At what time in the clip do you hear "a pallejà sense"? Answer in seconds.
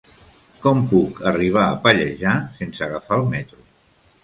1.67-2.83